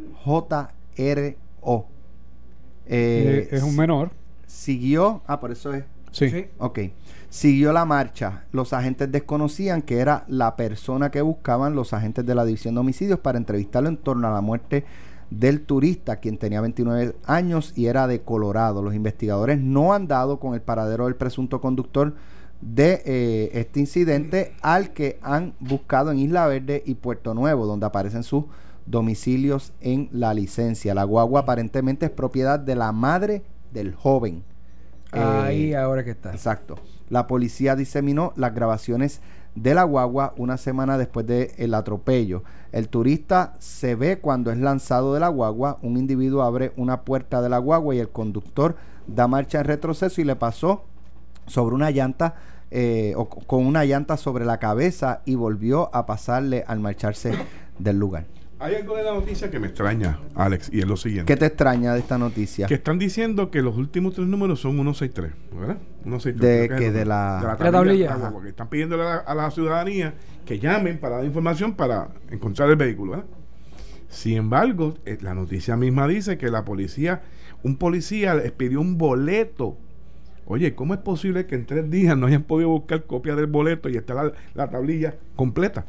[2.88, 4.12] Eh, es un menor.
[4.48, 5.84] Siguió, ah, por eso es.
[6.12, 6.30] Sí.
[6.30, 6.46] Sí.
[6.58, 6.80] Ok.
[7.30, 8.44] Siguió la marcha.
[8.52, 12.82] Los agentes desconocían que era la persona que buscaban los agentes de la División de
[12.82, 14.86] Homicidios para entrevistarlo en torno a la muerte
[15.30, 18.82] del turista, quien tenía 29 años y era de Colorado.
[18.82, 22.14] Los investigadores no han dado con el paradero del presunto conductor
[22.62, 27.86] de eh, este incidente al que han buscado en Isla Verde y Puerto Nuevo, donde
[27.86, 28.46] aparecen sus
[28.86, 30.94] domicilios en la licencia.
[30.94, 34.44] La guagua aparentemente es propiedad de la madre del joven.
[35.12, 36.32] Ahí Eh, ahora que está.
[36.32, 36.76] Exacto.
[37.10, 39.22] La policía diseminó las grabaciones
[39.56, 42.44] de la guagua una semana después del atropello.
[42.72, 45.78] El turista se ve cuando es lanzado de la guagua.
[45.82, 48.76] Un individuo abre una puerta de la guagua y el conductor
[49.08, 50.84] da marcha en retroceso y le pasó
[51.48, 52.36] sobre una llanta
[52.72, 57.34] eh, o con una llanta sobre la cabeza y volvió a pasarle al marcharse
[57.80, 58.26] del lugar.
[58.58, 61.32] Hay algo de la noticia que me extraña, Alex, y es lo siguiente.
[61.34, 62.68] ¿Qué te extraña de esta noticia?
[62.68, 65.78] Que están diciendo que los últimos tres números son 163, ¿verdad?
[66.04, 66.70] 163.
[66.70, 68.32] De que de la- La tablilla.
[68.32, 70.14] Porque están pidiendo a la, a la ciudadanía
[70.46, 73.26] que llamen para dar información para encontrar el vehículo, ¿verdad?
[74.08, 77.24] Sin embargo, eh, la noticia misma dice que la policía,
[77.64, 79.78] un policía les pidió un boleto.
[80.46, 83.90] Oye, ¿cómo es posible que en tres días no hayan podido buscar copia del boleto
[83.90, 85.86] y está la, la tablilla completa?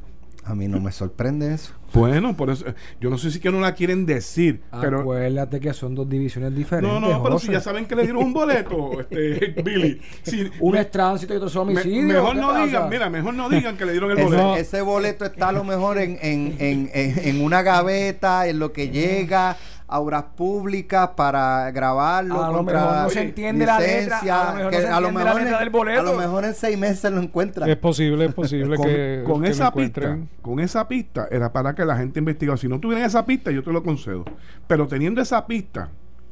[0.46, 1.72] A mí no me sorprende eso.
[1.92, 2.64] Bueno, por eso,
[3.00, 6.54] yo no sé si que no la quieren decir, pero Acuérdate que son dos divisiones
[6.54, 7.00] diferentes.
[7.00, 10.00] no, no, pero si ya saben que le dieron un boleto, este, Billy.
[10.22, 12.02] Si, Uno es tránsito y otro es me- homicidio.
[12.02, 12.64] mejor ¿qué no pasa?
[12.66, 14.56] digan, mira, mejor no digan que le dieron el Ese, boleto.
[14.56, 18.72] ese boleto está a lo mejor en, en, en, en, en una gaveta, en lo
[18.72, 19.56] que llega
[19.88, 22.42] a obras públicas para grabarlo.
[22.42, 26.00] A lo mejor no se entiende la letra, a lo mejor del boleto.
[26.00, 27.68] A lo mejor en seis meses lo encuentran.
[27.68, 31.52] Es posible, es posible con, que, con que lo esa pista, con esa pista era
[31.52, 32.56] para que la gente investigara.
[32.56, 34.24] Si no tuvieran esa pista, yo te lo concedo.
[34.66, 35.90] Pero teniendo esa pista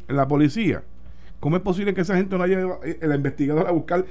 [0.08, 0.82] en la policía,
[1.38, 4.04] ¿cómo es posible que esa gente no haya ido, eh, la investigadora a buscar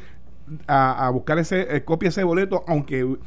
[0.67, 3.17] a, a buscar ese eh, copia de ese boleto, aunque hu-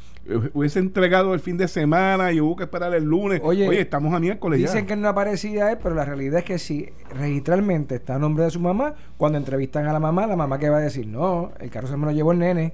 [0.53, 3.41] hubiese entregado el fin de semana y hubo que esperar el lunes?
[3.43, 4.67] Oye, Oye, estamos a miércoles ya.
[4.67, 8.43] Dicen que no aparecía él, pero la realidad es que si registralmente está a nombre
[8.43, 11.51] de su mamá, cuando entrevistan a la mamá, la mamá que va a decir, no,
[11.59, 12.73] el carro se me lo llevó el nene.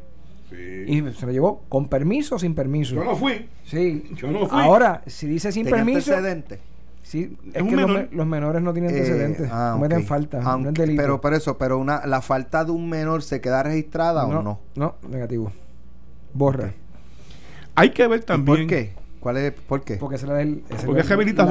[0.49, 0.55] Sí.
[0.87, 2.93] Y se lo llevó con permiso o sin permiso.
[2.95, 3.47] Yo no fui.
[3.65, 4.11] Sí.
[4.15, 4.59] Yo no fui.
[4.61, 6.11] Ahora, si dice sin ¿Tenía permiso?
[7.13, 8.09] Sí, Es que los, menor.
[8.09, 11.01] me- los menores no tienen Eh, antecedentes, ah, no meten falta, no Aunque- es delito.
[11.01, 14.59] Pero por eso, pero una, la falta de un menor se queda registrada o no.
[14.75, 15.51] No, negativo.
[16.33, 16.73] Borra.
[17.75, 18.57] Hay que ver ¿Y también.
[18.57, 18.93] ¿Por qué?
[19.23, 19.53] ¿Cuál es?
[19.53, 19.95] ¿Por qué?
[19.95, 20.41] Porque esa es la,
[20.75, 21.01] esa Porque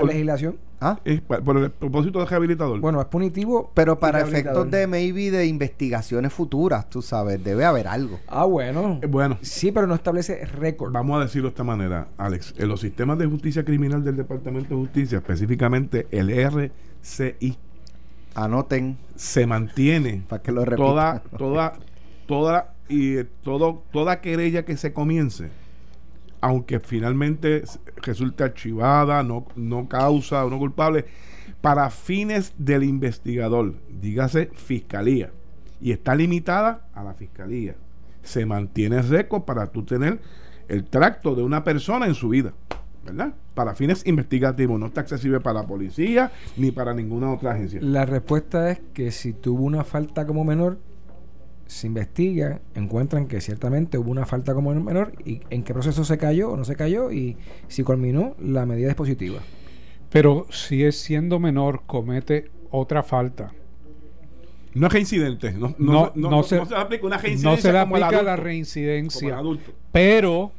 [0.06, 0.58] legislación.
[0.78, 1.00] ¿Ah?
[1.26, 2.78] pa- por el propósito de rehabilitador.
[2.80, 3.70] Bueno, es punitivo.
[3.72, 4.66] Pero y para rehabilitador.
[4.66, 8.20] efectos de maybe de investigaciones futuras, tú sabes, debe haber algo.
[8.28, 8.98] Ah, bueno.
[9.00, 10.92] Eh, bueno, Sí, pero no establece récord.
[10.92, 12.52] Vamos a decirlo de esta manera, Alex.
[12.58, 17.56] En los sistemas de justicia criminal del Departamento de Justicia, específicamente el RCI,
[18.34, 20.86] Anoten se mantiene para que lo repitan.
[20.86, 21.72] toda, toda,
[22.26, 25.48] toda y eh, todo, toda querella que se comience,
[26.42, 27.62] aunque finalmente
[28.02, 31.06] resulte archivada, no, no causa no culpable,
[31.60, 35.30] para fines del investigador, dígase fiscalía,
[35.80, 37.76] y está limitada a la fiscalía.
[38.22, 40.20] Se mantiene récord para tú tener
[40.68, 42.52] el tracto de una persona en su vida,
[43.04, 43.34] ¿verdad?
[43.54, 47.80] Para fines investigativos, no está accesible para la policía ni para ninguna otra agencia.
[47.80, 50.78] La respuesta es que si tuvo una falta como menor,
[51.72, 56.18] se investiga, encuentran que ciertamente hubo una falta como menor y en qué proceso se
[56.18, 57.36] cayó o no se cayó y
[57.68, 59.40] si culminó la medida dispositiva.
[60.10, 63.52] Pero si es siendo menor, comete otra falta.
[64.74, 65.52] No es reincidente.
[65.52, 67.62] No, No, no se- le aplica una No reincidencia.
[67.62, 69.38] se le como al aplica la adulto, reincidencia.
[69.92, 70.52] Pero,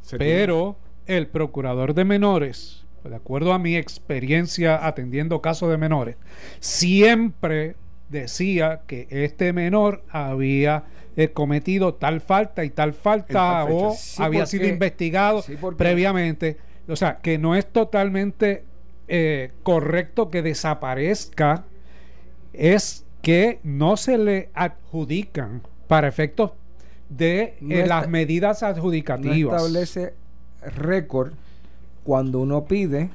[0.00, 5.78] Se tiene- pero el procurador de menores, de acuerdo a mi experiencia atendiendo casos de
[5.78, 6.16] menores,
[6.60, 7.76] siempre
[8.08, 10.84] decía que este menor había
[11.16, 16.58] eh, cometido tal falta y tal falta o Sí, había porque- sido investigado sí, previamente.
[16.88, 18.64] O sea, que no es totalmente
[19.08, 21.64] eh, correcto que desaparezca,
[22.52, 26.52] es que no se le adjudican para efectos
[27.08, 29.56] de No eh, las medidas No adjudicativas.
[29.62, 30.14] establece
[30.76, 31.32] récord
[32.04, 33.10] cuando uno pide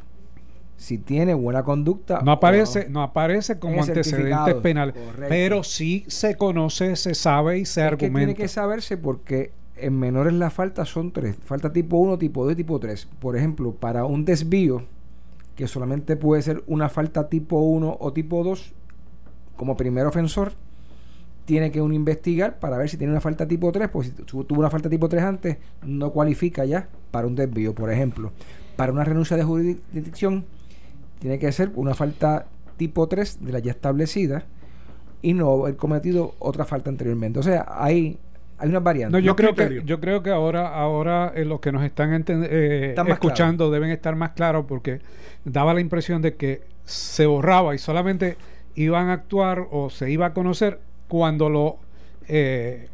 [0.81, 2.21] si tiene buena conducta.
[2.23, 5.25] No aparece, no aparece como antecedentes penales, Correcto.
[5.29, 8.41] pero sí se conoce, se sabe y se Es que tiene argumenta.
[8.41, 11.35] que saberse porque en menores las faltas son tres.
[11.43, 13.07] Falta tipo 1, tipo 2 y tipo 3.
[13.19, 14.83] Por ejemplo, para un desvío,
[15.55, 18.73] que solamente puede ser una falta tipo 1 o tipo 2,
[19.55, 20.53] como primer ofensor,
[21.45, 24.43] tiene que uno investigar para ver si tiene una falta tipo 3, pues si tu-
[24.45, 28.31] tuvo una falta tipo 3 antes, no cualifica ya para un desvío, por ejemplo.
[28.77, 30.45] Para una renuncia de jurisdicción,
[31.21, 34.43] tiene que ser una falta tipo 3 de la ya establecida
[35.21, 37.37] y no haber cometido otra falta anteriormente.
[37.39, 38.17] O sea, hay,
[38.57, 39.13] hay unas variantes.
[39.21, 42.95] No, yo creo que yo creo que ahora ahora eh, los que nos están eh,
[43.07, 44.99] escuchando deben estar más claros porque
[45.45, 48.35] daba la impresión de que se borraba y solamente
[48.73, 51.77] iban a actuar o se iba a conocer cuando lo
[52.27, 52.87] eh,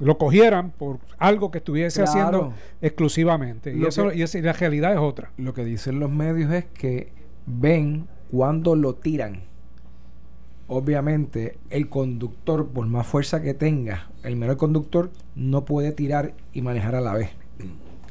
[0.00, 2.10] lo cogieran por algo que estuviese Claro.
[2.10, 5.30] haciendo exclusivamente y eso que- y, esa- y la realidad es otra.
[5.36, 7.12] Lo que dicen los medios es que
[7.46, 9.42] ven cuando lo tiran.
[10.66, 16.62] Obviamente, el conductor, por más fuerza que tenga, el menor conductor no puede tirar y
[16.62, 17.30] manejar a la vez.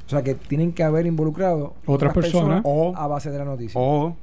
[0.06, 2.62] O sea que tienen que haber involucrado Otras personas.
[2.64, 3.80] O- a base de la noticia.
[3.82, 4.16] O,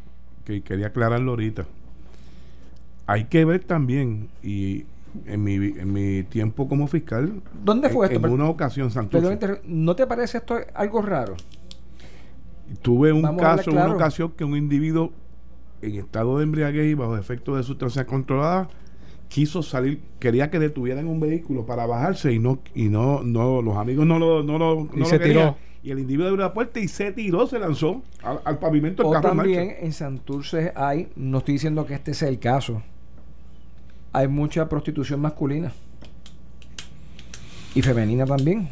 [0.45, 1.67] que quería aclararlo ahorita,
[3.07, 4.85] hay que ver también, y
[5.27, 8.27] en mi, en mi tiempo como fiscal, ¿Dónde fue en, esto?
[8.29, 11.35] en una ocasión, Santurce, ¿No te parece esto algo raro?
[12.83, 13.95] Tuve un Vamos caso, una claro.
[13.97, 15.13] ocasión que un individuo
[15.83, 18.69] en estado de embriaguez y bajo efecto de sustancias controladas
[19.29, 23.77] quiso salir, quería que detuvieran un vehículo para bajarse y no, y no, no, los
[23.77, 25.55] amigos no lo, no lo, no lo se querían.
[25.55, 25.57] tiró.
[25.83, 29.09] Y el individuo abrió la puerta y se tiró, se lanzó al, al pavimento del
[29.09, 29.55] O carro en marcha.
[29.55, 32.83] también en Santurce hay, no estoy diciendo que este sea el caso,
[34.13, 35.73] hay mucha prostitución masculina
[37.75, 38.69] y femenina también.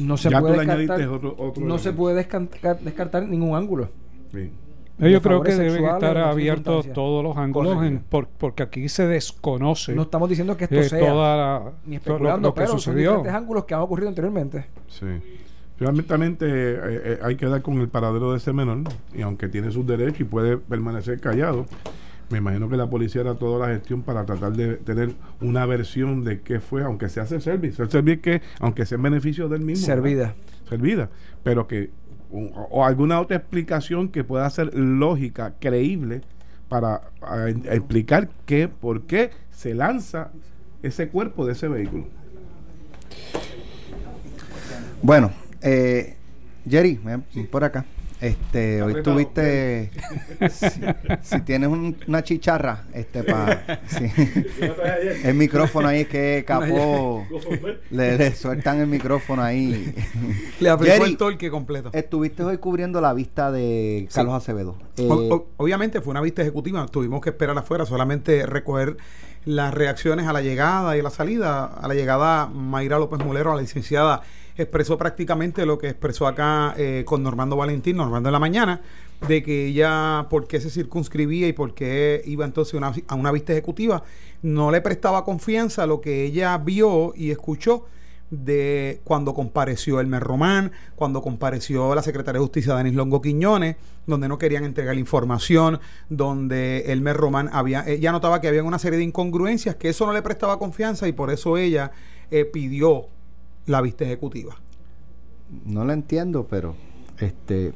[0.00, 3.88] No se Ya puede descartar, añadiste otro- otro no se puede descartar, descartar ningún ángulo.
[4.32, 4.50] Sí.
[4.98, 8.04] Yo creo que deben estar abiertos todos los ángulos en- Correcto.
[8.08, 11.92] por- porque aquí se desconoce No estamos diciendo que esto eh, sea toda la- ni
[11.92, 13.10] lo, especulando, lo que pero son sucedió.
[13.10, 14.66] diferentes ángulos que han ocurrido anteriormente.
[14.88, 15.06] Sí.
[15.78, 18.78] Realmente eh, eh, hay que dar con el paradero de ese menor,
[19.14, 21.66] y aunque tiene sus derechos y puede permanecer callado,
[22.32, 26.24] me imagino que la policía hará toda la gestión para tratar de tener una versión
[26.24, 27.80] de qué fue, aunque se hace service.
[27.82, 29.86] El service que, aunque sea en beneficio del mismo.
[29.86, 30.02] ¿verdad?
[30.02, 30.34] Servida.
[30.68, 31.10] Servida.
[31.44, 31.90] Pero que,
[32.32, 32.38] o,
[32.70, 36.22] o alguna otra explicación que pueda ser lógica, creíble,
[36.68, 40.30] para a- a explicar qué, por qué se lanza
[40.82, 42.06] ese cuerpo de ese vehículo.
[45.02, 46.16] Bueno, eh,
[46.68, 47.84] Jerry, ven por acá.
[48.22, 49.16] Este, hoy Apretado.
[49.16, 49.90] tuviste,
[50.50, 50.80] si,
[51.22, 53.64] si tienes un- una chicharra, este, para,
[55.24, 57.26] el micrófono ahí es que capó,
[57.90, 59.92] le, le sueltan el micrófono ahí.
[60.60, 61.90] Le aplicó Jerry, el torque completo.
[61.92, 64.14] Estuviste hoy cubriendo la vista de Sí.
[64.14, 64.76] Carlos Acevedo.
[64.98, 68.96] Eh, O- o- obviamente fue una vista ejecutiva, tuvimos que esperar afuera, solamente recoger
[69.44, 71.64] las reacciones a la llegada y a la salida.
[71.64, 74.22] A la llegada, Mayra López Mulero, la licenciada,
[74.56, 78.80] expresó prácticamente lo que expresó acá eh, con Normando Valentín, Normando en la mañana,
[79.26, 83.30] de que ella, por qué se circunscribía y por qué iba entonces una- a una
[83.32, 84.02] vista ejecutiva,
[84.42, 87.86] no le prestaba confianza lo que ella vio y escuchó
[88.30, 94.26] de cuando compareció Elmer Román, cuando compareció la secretaria de Justicia Denis Longo Quiñones, donde
[94.26, 99.04] no querían entregar información, donde Elmer Román había, ella notaba que había una serie de
[99.04, 101.90] incongruencias, que eso no le prestaba confianza y por eso ella
[102.30, 103.08] eh, pidió
[103.66, 104.56] la vista ejecutiva.
[105.64, 106.74] no la entiendo, pero,
[107.18, 107.72] este,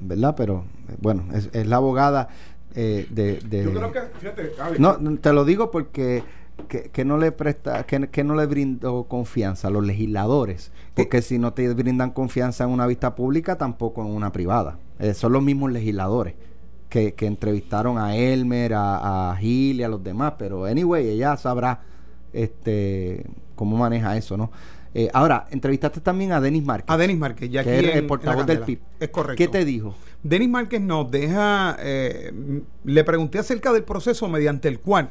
[0.00, 0.34] ¿verdad?
[0.36, 0.64] Pero,
[1.00, 2.28] bueno, es, es la abogada
[2.74, 6.22] eh, de, de- Yo creo que, fíjate, No, te lo digo porque
[6.68, 10.70] que, que no le presta, que, que no le brindó confianza a los legisladores.
[10.94, 14.78] Porque si no te brindan confianza en una vista pública, tampoco en una privada.
[15.00, 16.34] Eh, son los mismos legisladores
[16.88, 20.34] que, que entrevistaron a Elmer, a, a Gil y a los demás.
[20.38, 21.80] Pero anyway, ella sabrá
[22.32, 23.24] este
[23.56, 24.50] cómo maneja eso, ¿no?
[24.96, 26.88] Eh, ahora, entrevistaste también a Denis Márquez.
[26.88, 28.60] A Denis Márquez, ya aquí que es el portavoz del.
[28.60, 28.78] PIB.
[29.00, 29.36] Es correcto.
[29.36, 29.96] ¿Qué te dijo?
[30.22, 32.32] Denis Márquez nos deja, eh,
[32.84, 35.10] le pregunté acerca del proceso mediante el cual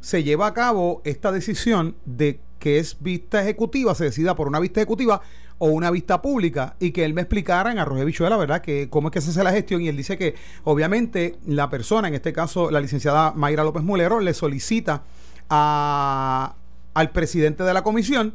[0.00, 4.60] se lleva a cabo esta decisión de que es vista ejecutiva, se decida por una
[4.60, 5.22] vista ejecutiva
[5.58, 8.60] o una vista pública y que él me explicara en Arroyo Bichuela, ¿verdad?
[8.60, 12.08] Que cómo es que se hace la gestión y él dice que obviamente la persona,
[12.08, 15.02] en este caso la licenciada Mayra López Mulero, le solicita
[15.48, 16.54] a,
[16.94, 18.34] al presidente de la comisión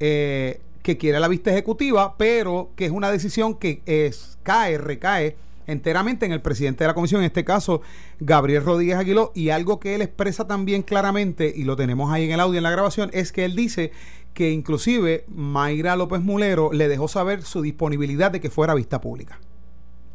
[0.00, 5.36] eh, que quiere la vista ejecutiva, pero que es una decisión que es, cae, recae
[5.66, 7.80] enteramente en el presidente de la comisión, en este caso
[8.20, 12.32] Gabriel Rodríguez Aguiló, y algo que él expresa también claramente, y lo tenemos ahí en
[12.32, 13.92] el audio, en la grabación, es que él dice
[14.34, 19.38] que inclusive Mayra López Mulero le dejó saber su disponibilidad de que fuera vista pública.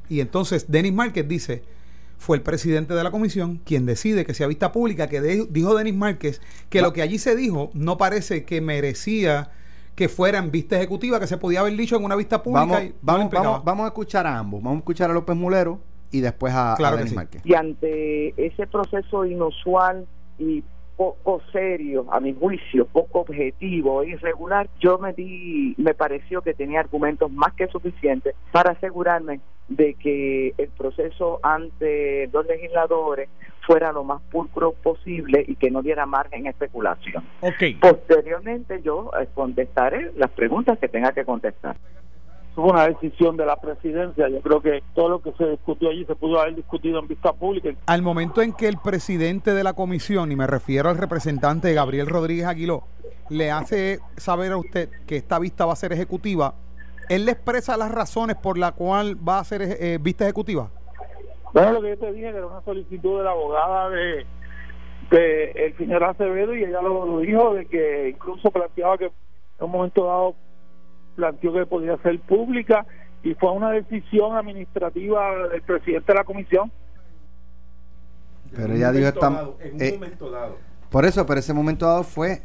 [0.10, 1.64] Y entonces Denis Márquez dice,
[2.18, 5.96] fue el presidente de la comisión quien decide que sea vista pública, que dijo Denis
[5.96, 9.52] Márquez que lo que allí se dijo no parece que merecía
[10.00, 12.66] que fuera en vista ejecutiva, que se podía haber dicho en una vista pública.
[12.66, 14.64] Vamos, y vamos, vamos, vamos, a escuchar a ambos.
[14.64, 17.16] Vamos a escuchar a López Mulero y después a, claro Denis sí.
[17.18, 17.42] Márquez.
[17.44, 20.64] Y ante ese proceso inusual y
[20.96, 26.54] poco serio, a mi juicio, poco objetivo e irregular, yo me di, me pareció que
[26.54, 33.28] tenía argumentos más que suficientes para asegurarme de que el proceso ante los legisladores
[33.70, 37.24] fuera lo más pulcro posible y que no diera margen a especulación.
[37.80, 41.76] Posteriormente yo eh, contestaré las preguntas que tenga que contestar.
[42.56, 44.28] fue una decisión de la presidencia.
[44.28, 47.32] Yo creo que todo lo que se discutió allí se pudo haber discutido en vista
[47.32, 47.70] pública.
[47.86, 52.08] Al momento en que el presidente de la comisión, y me refiero al representante Gabriel
[52.08, 52.86] Rodríguez Aguiló,
[53.30, 56.56] le hace saber a usted que esta vista va a ser ejecutiva,
[57.08, 60.72] ¿él le expresa las razones por las cuales va a ser eh, vista ejecutiva?
[61.54, 64.26] Bueno, lo que yo te dije que era una solicitud de la abogada de,
[65.12, 69.12] de el señor Acevedo y ella lo, lo dijo de que incluso planteaba que en
[69.60, 70.36] un momento dado
[71.16, 72.86] planteó que podía ser pública
[73.24, 76.72] y fue una decisión administrativa del presidente de la comisión.
[78.56, 79.28] Pero ella dijo esta,
[79.62, 80.58] en un eh, momento dado.
[80.90, 82.42] por eso, pero ese momento dado fue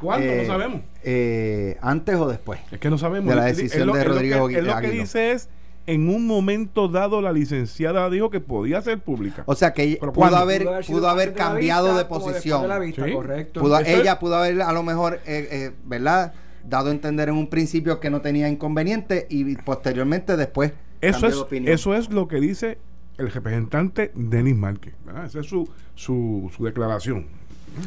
[0.00, 0.26] ¿Cuándo?
[0.26, 0.80] eh, no sabemos.
[1.04, 2.60] eh, antes o después.
[2.72, 3.28] Es que no sabemos.
[3.30, 5.48] de la decisión lo- de él lo que- Rodrigo él lo que dice es,
[5.86, 9.42] en un momento dado la licenciada dijo que podía ser pública.
[9.46, 10.36] O sea que ella Pero pudo ¿cuándo?
[10.38, 12.62] haber, Pudo haber pudo de cambiado vista de posición.
[12.62, 13.12] de la vista, Sí.
[13.12, 13.60] correcto.
[13.60, 16.32] Pudo- Eso es- ella pudo haber a lo mejor, eh, eh, ¿verdad?
[16.68, 21.28] Dado a entender en un principio que no tenía inconveniente y posteriormente después Eso cambió
[21.28, 21.72] es, de opinión.
[21.74, 22.78] eso es lo que dice
[23.18, 24.94] el representante Denis Márquez.
[25.04, 25.24] ¿verdad?
[25.24, 27.26] Esa es su, su, su declaración.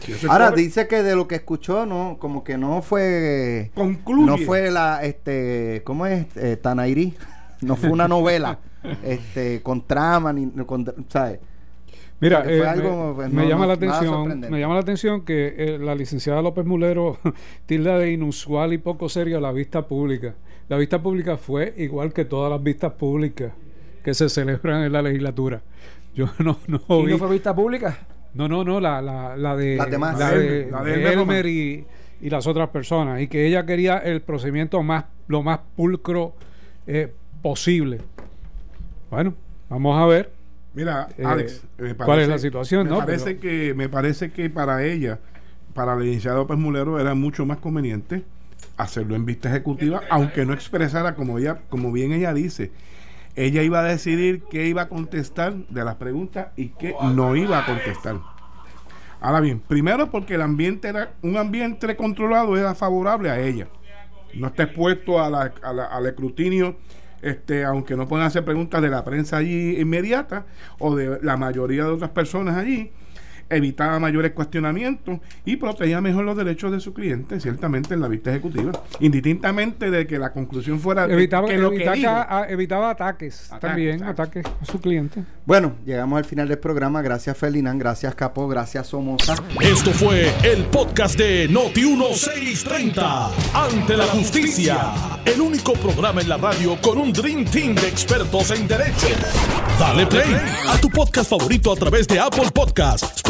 [0.02, 4.26] Si Ahora dice que de lo que escuchó, no, como que no fue, concluye.
[4.26, 6.26] no fue la, este, ¿cómo es?
[6.38, 7.14] Eh, Tanairi,
[7.64, 8.60] no fue una novela,
[9.04, 11.40] este, con trama ni, con, ¿sabes?
[12.20, 14.80] Mira, fue eh, algo, me, pues, me no- llama no- la atención, me llama la
[14.82, 17.18] atención que eh, la licenciada López Mulero
[17.66, 20.36] tilda de inusual y poco serio la vista pública.
[20.70, 23.52] La vista pública fue igual que todas las vistas públicas
[24.04, 25.62] que se celebran en la legislatura.
[26.16, 27.98] Yo no, no ¿Y vi- no fue vista pública?
[28.34, 30.18] no, no, no, la, la, la de, Las demás.
[30.18, 31.86] la La de de, Elmer, la de de Elmer Elmer y,
[32.22, 33.20] y las otras personas.
[33.22, 36.34] Y que ella quería el procedimiento más, lo más pulcro
[36.88, 37.14] eh,
[37.44, 38.02] posible.
[39.12, 39.36] Bueno,
[39.70, 40.32] vamos a ver.
[40.74, 42.98] Mira, Eh, Alex, me ¿cuál es la situación, Me no?
[43.00, 45.20] parece, Pero- que, me parece que para ella,
[45.76, 48.24] para la licenciada López Mulero, era mucho más conveniente
[48.78, 52.72] hacerlo en vista ejecutiva, aunque no expresara como ella, como bien ella dice.
[53.36, 57.60] Ella iba a decidir qué iba a contestar de las preguntas y qué no iba
[57.60, 58.18] a contestar.
[59.22, 63.68] Ahora bien, primero porque el ambiente era un ambiente controlado era favorable a ella.
[64.34, 66.76] No está expuesto a la- a la- al escrutinio,
[67.24, 70.46] este, aunque no puedan hacer preguntas de la prensa allí inmediata
[70.80, 72.92] o de la mayoría de otras personas allí.
[73.50, 78.32] Evitaba mayores cuestionamientos y protegía mejor los derechos de su cliente, ciertamente en la vista
[78.32, 82.90] ejecutiva, indistintamente de que la conclusión fuera Evitaba, que lo que evitaba- dijo- a- evitaba
[82.90, 84.22] ataques, Ataques, también, exacto.
[84.24, 85.24] ataques a su cliente.
[85.46, 87.02] Bueno, llegamos al final del programa.
[87.02, 89.36] Gracias Ferdinand, gracias Capo, gracias Somoza.
[89.62, 93.30] Esto fue el podcast de Noti1630.
[93.54, 94.78] Ante la justicia.
[95.26, 99.08] El único programa en la radio con un Dream Team de expertos en derecho.
[99.80, 100.36] Dale play
[100.70, 103.22] a tu podcast favorito a través de Apple Podcasts,